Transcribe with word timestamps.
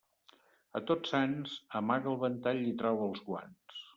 A 0.79 0.79
Tots 0.91 1.11
Sants, 1.15 1.53
amaga 1.81 2.11
el 2.13 2.19
ventall 2.25 2.65
i 2.73 2.75
trau 2.83 3.07
els 3.09 3.23
guants. 3.31 3.87